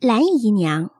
[0.00, 0.92] 蓝姨娘。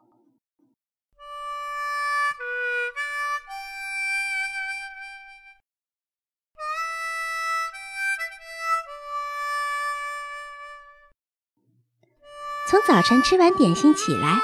[12.68, 14.40] 从早晨吃完点心起来，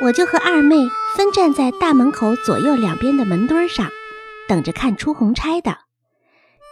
[0.00, 0.76] 我就和二妹
[1.16, 3.90] 分站在大门口左右两边的门墩上，
[4.48, 5.78] 等着看出红差的。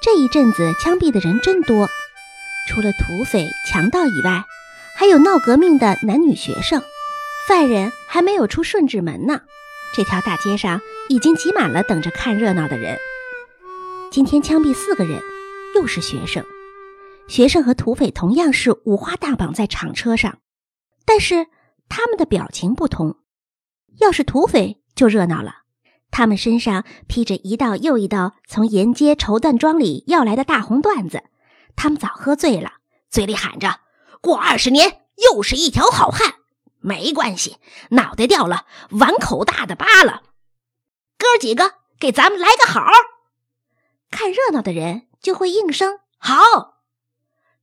[0.01, 1.89] 这一阵子枪毙的人真多，
[2.69, 4.45] 除了土匪、强盗以外，
[4.96, 6.80] 还有闹革命的男女学生。
[7.46, 9.42] 犯人还没有出顺治门呢，
[9.95, 12.98] 这条大街上已经挤满了等着看热闹的人。
[14.10, 15.20] 今天枪毙四个人，
[15.74, 16.42] 又是学生。
[17.28, 20.38] 学生和土匪同样是五花大绑在厂车上，
[21.05, 21.48] 但是
[21.91, 23.16] 他们的表情不同。
[24.00, 25.64] 要是土匪就热闹了，
[26.11, 31.22] 他们身上披着一道又一道从沿街绸缎庄里要来的大红缎子，
[31.77, 32.72] 他们早喝醉了，
[33.11, 33.80] 嘴里喊着
[34.22, 36.36] ：“过二十年又是一条好汉。”
[36.84, 37.56] 没关系，
[37.93, 40.23] 脑袋掉了，碗口大的疤了。
[41.17, 42.83] 哥几个，给咱们来个好！
[44.11, 46.83] 看热闹的人就会应声好，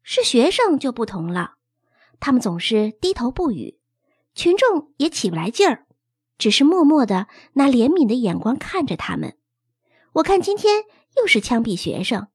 [0.02, 1.54] 是学生就不同了，
[2.20, 3.80] 他们总是低头不语，
[4.34, 5.86] 群众也起不来劲儿，
[6.40, 9.38] 只是默默的拿怜悯的眼光看着他们。
[10.14, 10.86] 我看今天
[11.17, 12.30] 又是枪毙学生，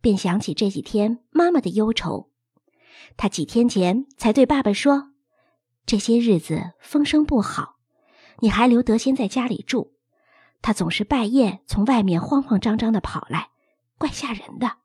[0.00, 2.30] 便想起这几天妈妈的忧愁。
[3.16, 5.10] 她几天前才对爸爸说。
[5.88, 7.76] 这些日子风声不好，
[8.40, 9.94] 你还留德仙在家里住，
[10.60, 13.48] 他总是半夜从外面慌慌张张的跑来，
[13.96, 14.76] 怪吓人的。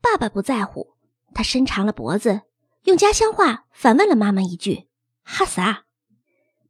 [0.00, 0.94] 爸爸不在乎，
[1.34, 2.40] 他伸长了脖子，
[2.84, 4.88] 用家乡话反问了妈妈一句
[5.22, 5.84] ：“哈啥？”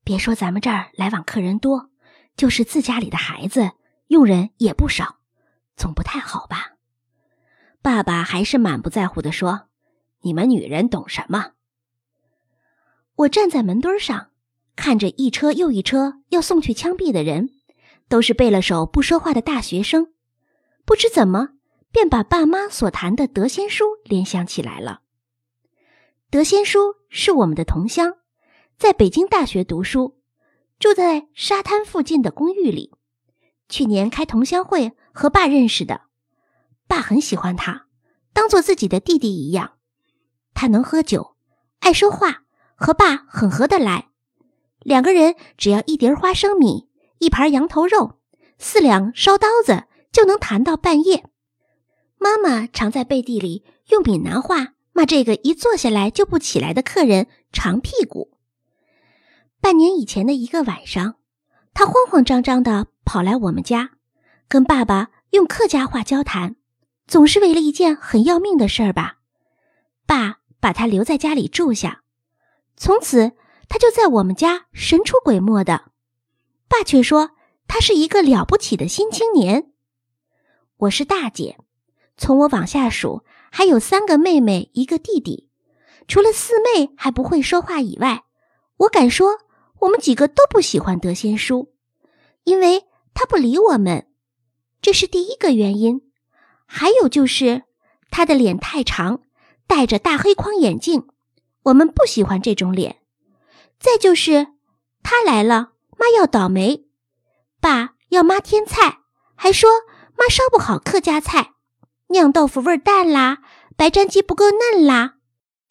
[0.03, 1.89] 别说咱们这儿来往客人多，
[2.37, 3.71] 就是自家里的孩子
[4.09, 5.21] 佣人也不少，
[5.77, 6.73] 总不太好吧？
[7.81, 9.69] 爸爸还是满不在乎的说
[10.23, 11.53] ：“你们女人懂什么？”
[13.21, 14.31] 我站在门墩上，
[14.77, 17.51] 看着一车又一车要送去枪毙的人，
[18.09, 20.15] 都是背了手不说话的大学生，
[20.87, 21.51] 不知怎么
[21.91, 25.03] 便把爸妈所谈的德仙书联想起来了。
[26.31, 28.17] 德仙书是我们的同乡，
[28.79, 30.19] 在北京大学读书，
[30.79, 32.93] 住在沙滩附近的公寓里。
[33.69, 36.03] 去年开同乡会和爸认识的，
[36.87, 37.87] 爸很喜欢他，
[38.33, 39.73] 当做自己的弟弟一样。
[40.55, 41.37] 他能喝酒，
[41.81, 42.45] 爱说话。
[42.81, 44.09] 和爸很合得来，
[44.81, 48.19] 两个人只要一碟花生米、一盘羊头肉、
[48.59, 51.27] 四两烧刀子，就能谈到半夜。
[52.17, 58.39] 妈妈常在背地里用闽南话骂这个一坐下来就不起来的客人“长屁股”。
[59.61, 61.17] 半年以前的一个晚上，
[61.75, 63.91] 他慌慌张张地跑来我们家，
[64.49, 66.57] 跟爸爸用客家话交谈，
[67.07, 69.19] 总是为了一件很要命的事儿吧？
[70.07, 72.01] 爸把他留在家里住下。
[72.81, 73.33] 从此，
[73.69, 75.93] 他就在我们家神出鬼没的。
[76.67, 77.33] 爸却说
[77.69, 79.71] 他是一个了不起的新青年。
[80.79, 81.59] 我是大姐，
[82.17, 85.51] 从我往下数，还有三个妹妹，一个弟弟。
[86.09, 88.25] 除了四妹还不会说话以外，
[88.79, 89.41] 我敢说
[89.81, 91.75] 我们几个都不喜欢德仙叔，
[92.45, 94.07] 因为他不理我们，
[94.81, 96.01] 这是第一个原因。
[96.65, 97.65] 还有就是
[98.11, 99.21] 他的脸太长，
[99.67, 101.09] 戴着大黑框眼镜。
[101.65, 102.97] 我们不喜欢这种脸。
[103.79, 104.49] 再就是
[105.03, 106.87] 他来了，妈要倒霉，
[107.61, 109.01] 爸要妈添菜，
[109.35, 109.71] 还说
[110.17, 111.53] 妈烧不好客家菜，
[112.09, 113.39] 酿豆腐味淡啦，
[113.77, 115.15] 白斩鸡不够嫩啦。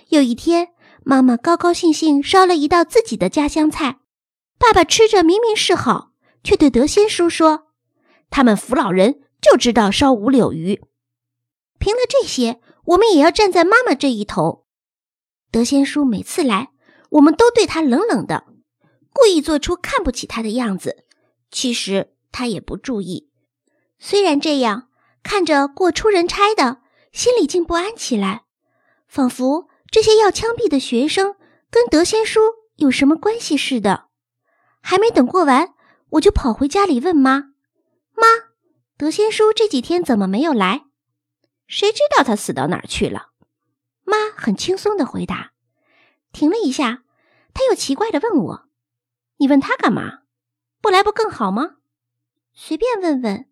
[0.09, 0.69] 有一天，
[1.03, 3.99] 妈妈高高兴兴烧了一道自己的家乡菜，
[4.57, 6.11] 爸爸吃着明明是好，
[6.43, 7.67] 却对德仙叔说
[8.31, 10.81] ：“他们府老人就知道烧五柳鱼。”
[11.77, 14.65] 凭了这些，我们也要站在妈妈这一头。
[15.51, 16.69] 德仙叔每次来，
[17.09, 18.45] 我们都对他冷冷的，
[19.11, 21.05] 故意做出看不起他的样子。
[21.49, 23.31] 其实他也不注意。
[23.97, 24.89] 虽然这样，
[25.23, 28.43] 看着过出人差的，心里竟不安起来，
[29.07, 31.35] 仿佛这些要枪毙的学生
[31.71, 32.39] 跟德仙叔
[32.75, 34.05] 有什么关系似的。
[34.81, 35.73] 还没等过完，
[36.11, 37.53] 我就跑回家里问妈
[38.15, 38.27] ：“妈，
[38.97, 40.85] 德仙叔这几天怎么没有来？
[41.67, 43.28] 谁知道他死到哪儿去了？”
[44.09, 45.51] 妈很轻松的回答，
[46.33, 47.03] 停了一下，
[47.53, 48.69] 他又奇怪的问我
[49.37, 50.23] ：“你问他干嘛？
[50.81, 51.75] 不来不更好吗？
[52.53, 53.45] 随便问问。”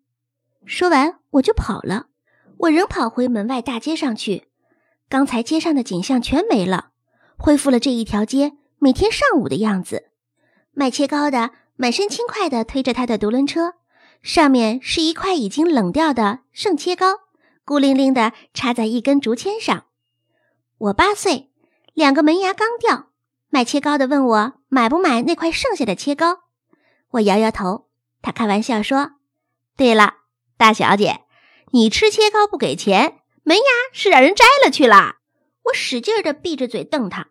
[0.66, 2.08] 说完我就跑了。
[2.58, 4.48] 我仍跑回门外大街上去，
[5.08, 6.90] 刚才街上的景象全没了，
[7.38, 10.10] 恢复了这一条街每天上午的样子。
[10.72, 13.74] 卖切糕的满身轻快的推着他的独轮车，
[14.22, 17.06] 上面是一块已经冷掉的剩切糕，
[17.64, 19.84] 孤零零的插在一根竹签上。
[20.78, 21.50] 我八岁，
[21.92, 23.08] 两个门牙刚掉，
[23.48, 26.44] 卖切糕的问我买不买那块剩下的切糕，
[27.10, 27.88] 我摇摇头。
[28.22, 29.12] 他开玩笑说
[29.76, 30.14] ：“对了，
[30.56, 31.22] 大小姐，
[31.72, 35.16] 你吃切糕不给钱，门牙是让人摘了去了。”
[35.66, 37.26] 我使劲的闭着嘴瞪他。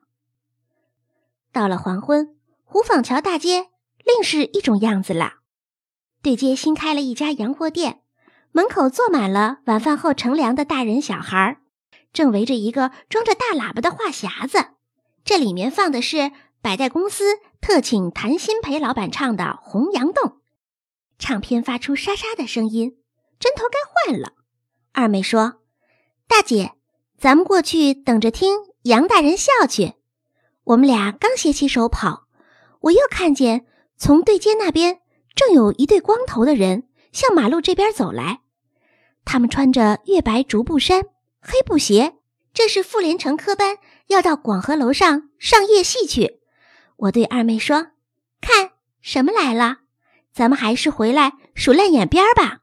[1.53, 2.35] 到了黄昏，
[2.65, 3.67] 湖坊桥大街
[4.03, 5.35] 另是一种样子了。
[6.21, 8.01] 对街新开了一家洋货店，
[8.51, 11.61] 门口坐满了晚饭后乘凉的大人小孩儿，
[12.17, 14.69] 正围着一个装着大喇叭的话匣子。
[15.23, 16.31] 这里面放的是
[16.63, 20.23] 百代公司特请谭鑫培老板唱的《洪阳洞》，
[21.19, 22.97] 唱片发出沙沙的声音，
[23.39, 23.77] 针头该
[24.11, 24.33] 换了。
[24.93, 25.61] 二妹说
[26.27, 26.71] ：“大姐，
[27.19, 29.93] 咱们过去等着听杨大人笑去。”
[30.65, 32.23] 我们俩刚携起手跑，
[32.81, 35.01] 我又看见从对街那边
[35.35, 38.41] 正有一对光头的人向马路这边走来，
[39.23, 41.03] 他们穿着月白竹布衫、
[41.41, 42.15] 黑布鞋。
[42.53, 46.39] 这是妇联城科班要到广和楼上上夜戏去。
[46.95, 47.89] 我对二妹说
[48.41, 49.81] ：“看什么来了？
[50.33, 52.61] 咱们还是回来数烂眼边吧。”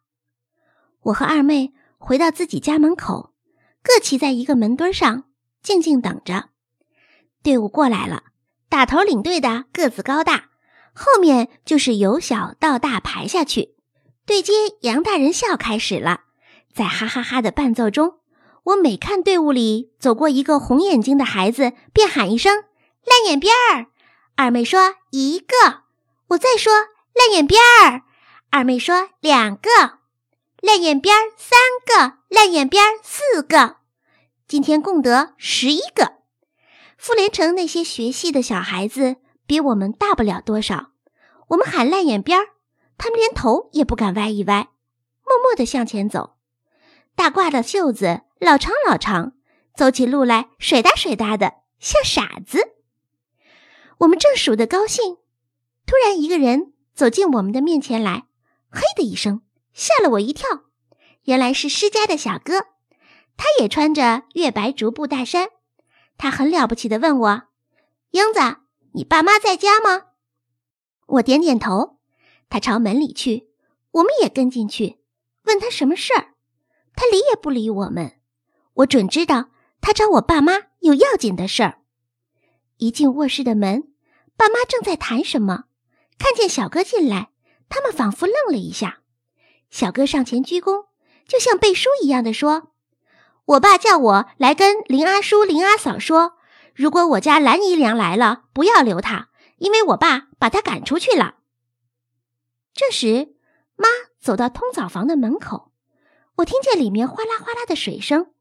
[1.03, 3.33] 我和二妹回到自己家门口，
[3.85, 5.25] 各骑在一个门墩上，
[5.63, 6.49] 静静等着。
[7.45, 8.25] 队伍过来了，
[8.69, 10.49] 打头领队的个子高大，
[10.93, 13.77] 后面就是由小到大排下去。
[14.27, 16.23] 对接杨大人笑开始了，
[16.75, 18.19] 在哈哈哈的伴奏中。
[18.65, 22.65] 我每看队伍里走过一个红眼睛的孩子，便喊一声
[23.05, 23.87] “烂眼边儿”。
[24.37, 25.83] 二妹说“一个”，
[26.29, 26.73] 我再说
[27.15, 28.03] “烂眼边儿”。
[28.51, 29.69] 二妹说“两个”，
[30.63, 33.77] 烂眼边儿三个，烂眼边儿四个。
[34.49, 36.15] 今天共得十一个。
[36.97, 39.17] 妇联城那些学戏的小孩子
[39.47, 40.93] 比我们大不了多少，
[41.49, 42.47] 我们喊烂眼边儿，
[42.97, 44.71] 他们连头也不敢歪一歪，
[45.23, 46.37] 默默地向前走。
[47.15, 49.33] 大褂的袖子老长老长，
[49.75, 52.75] 走起路来水哒水哒的，像傻子。
[54.01, 55.17] 我们正数得高兴，
[55.87, 58.27] 突然一个人走进我们的面前来，
[58.71, 59.41] 嘿的一声，
[59.73, 60.65] 吓了我一跳。
[61.23, 62.67] 原来是施家的小哥，
[63.39, 65.49] 他也穿着月白竹布大衫。
[66.19, 67.45] 他很了不起的问我
[68.13, 68.41] ：“英子，
[68.93, 70.09] 你爸妈在家吗？”
[71.17, 71.99] 我点点头。
[72.51, 73.49] 他朝门里去，
[73.93, 75.01] 我们也跟进去，
[75.45, 76.35] 问他什么事儿。
[76.95, 78.21] 他理也不理我们，
[78.75, 79.51] 我准知道
[79.81, 81.81] 他找我爸妈有要紧的事儿。
[82.79, 83.93] 一进卧室的门，
[84.37, 85.65] 爸妈正在谈什么，
[86.19, 87.31] 看见小哥进来，
[87.69, 89.01] 他们仿佛愣了一下。
[89.71, 90.87] 小哥上前鞠躬，
[91.27, 92.73] 就像背书一样的说
[93.47, 96.35] ：“我爸叫我来跟林阿叔、林阿嫂说，
[96.75, 99.29] 如果我家蓝姨娘来了，不要留她，
[99.59, 101.37] 因为我爸把她赶出去了。”
[102.75, 103.35] 这时，
[103.77, 103.89] 妈
[104.21, 105.71] 走到通澡房的门口。
[106.39, 108.33] 我听见里面哗啦哗啦的水声，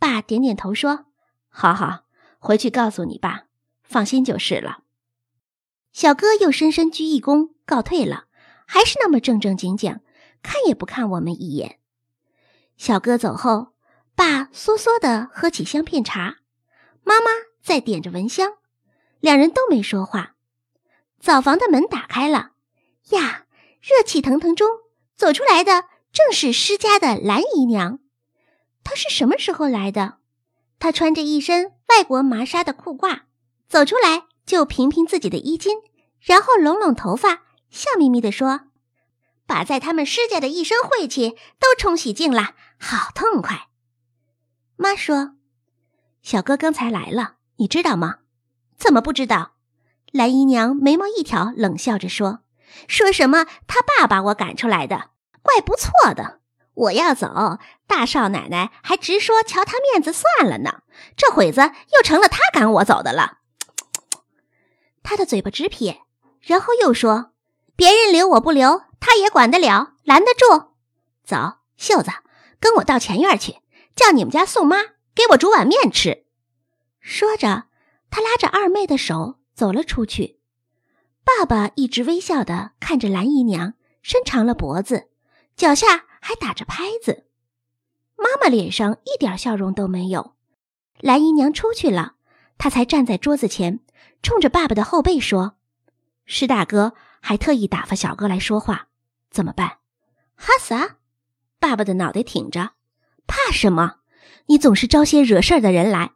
[0.00, 1.04] 爸点点头说
[1.48, 2.06] ：“好好，
[2.38, 3.44] 回去告诉你爸，
[3.84, 4.82] 放心就是了。”
[5.92, 8.24] 小哥又深深鞠一躬，告退了，
[8.66, 10.00] 还是那么正正经经，
[10.42, 11.78] 看也不看我们一眼。
[12.76, 13.74] 小哥走后，
[14.14, 16.38] 爸嗦嗦的喝起香片茶，
[17.04, 17.30] 妈妈
[17.62, 18.54] 在点着蚊香，
[19.20, 20.34] 两人都没说话。
[21.20, 22.52] 澡房的门打开了，
[23.10, 23.44] 呀，
[23.82, 24.66] 热气腾腾中
[25.14, 25.84] 走出来的。
[26.12, 28.00] 正是施家的蓝姨娘，
[28.90, 30.14] 他是什么时候来的？
[30.80, 33.20] 他穿着一身外国麻纱的裤褂，
[33.68, 35.76] 走出来就平平自己的衣襟，
[36.18, 38.62] 然后拢拢头发，笑眯眯地说
[39.46, 43.68] ：“把在他们施家的一身晦气都冲洗净了，好痛快。”
[44.74, 45.34] 妈说
[46.20, 48.16] ：“小哥刚才来了，你知道吗
[48.76, 49.52] ？”“怎么不知道？”
[50.10, 52.40] 蓝姨娘眉毛一挑，冷笑着说
[52.88, 55.10] ：“说什么他爸把我赶出来的。”
[55.42, 56.39] 怪不错的，
[56.80, 60.82] 我要走，大少奶奶还直说瞧他面子算了呢。
[61.14, 61.60] 这会子
[61.94, 63.38] 又成了他赶我走的了。
[65.02, 66.02] 他的嘴巴直撇，
[66.40, 67.32] 然后又说
[67.76, 70.72] ：“别人留我不留，他也管得了，拦得住。
[71.24, 72.10] 走，秀子，
[72.58, 73.58] 跟我到前院去，
[73.94, 74.78] 叫你们家宋妈
[75.14, 76.24] 给我煮碗面吃。”
[77.00, 77.64] 说着，
[78.10, 80.40] 他拉着二妹的手走了出去。
[81.24, 85.10] 爸爸一直微笑的看着蓝姨娘，伸长了脖子。
[85.56, 87.24] 脚下还打着拍子，
[88.16, 90.34] 妈妈脸上一点笑容都没有。
[91.00, 92.14] 蓝姨娘出去了，
[92.58, 93.80] 她才站在桌子前，
[94.22, 95.56] 冲着爸爸的后背说
[96.26, 98.88] ：“施大哥还特意打发小哥来说话，
[99.30, 99.78] 怎么办？”
[100.36, 100.96] 哈啥？
[101.58, 102.72] 爸爸的脑袋挺着，
[103.26, 103.96] 怕什么？
[104.46, 106.12] 你总是招些惹事儿的人来。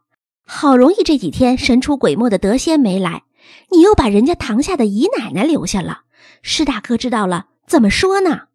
[0.47, 3.23] 好容易这几天神出鬼没的德仙没来，
[3.71, 6.03] 你又把人家堂下的姨奶奶留下了。
[6.43, 8.49] 施大哥知道了怎么说呢？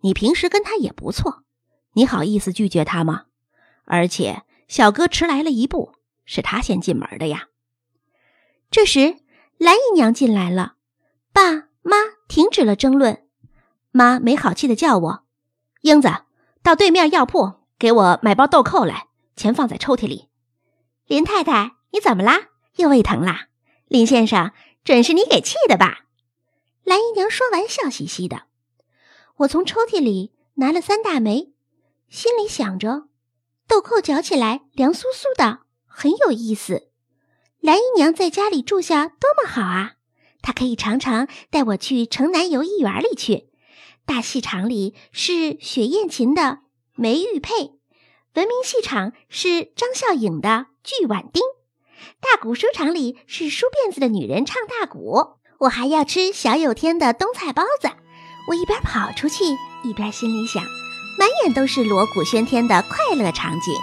[0.00, 1.42] 你平时跟他也不错，
[1.94, 3.24] 你好意思拒绝他吗？
[3.84, 7.48] 而且小哥迟来了一步，是他先进门的呀。
[8.70, 9.16] 这时，
[9.56, 10.74] 蓝姨娘进来了，
[11.32, 11.96] 爸妈
[12.28, 13.26] 停止了争论。
[13.90, 15.24] 妈没好气的叫我
[15.80, 16.08] ：“英子，
[16.62, 20.28] 到对面药铺给我买包豆蔻来，钱放在抽屉里。”
[21.08, 22.48] 林太太，你怎么啦？
[22.76, 23.48] 又胃疼啦？
[23.86, 24.52] 林先生，
[24.84, 26.04] 准是你给气的吧？
[26.84, 28.42] 蓝姨娘说完，笑嘻嘻的。
[29.38, 31.52] 我从抽屉里拿了三大枚，
[32.08, 33.08] 心里想着，
[33.68, 36.88] 豆蔻嚼起来凉酥酥的，很有意思。
[37.60, 39.92] 蓝姨娘在家里住下多么好啊！
[40.42, 43.48] 她可以常常带我去城南游艺园里去。
[44.04, 46.60] 大戏场里是雪雁琴的
[46.96, 47.78] 梅玉佩，
[48.34, 50.66] 文明戏场是张笑影的。
[50.82, 51.42] 巨碗丁，
[52.20, 55.36] 大鼓书场里是梳辫子的女人唱大鼓。
[55.58, 57.90] 我还要吃小有天的冬菜包子。
[58.48, 59.44] 我一边跑出去，
[59.82, 60.64] 一边心里想，
[61.18, 63.74] 满眼都是锣鼓喧天的快乐场景。